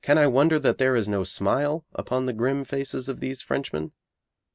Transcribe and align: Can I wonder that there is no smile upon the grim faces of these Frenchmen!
Can 0.03 0.17
I 0.17 0.25
wonder 0.25 0.57
that 0.57 0.79
there 0.79 0.95
is 0.95 1.07
no 1.07 1.23
smile 1.23 1.85
upon 1.93 2.25
the 2.25 2.33
grim 2.33 2.63
faces 2.65 3.07
of 3.07 3.19
these 3.19 3.43
Frenchmen! 3.43 3.91